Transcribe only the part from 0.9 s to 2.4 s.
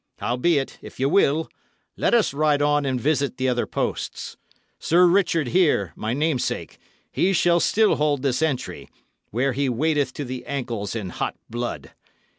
ye will, let us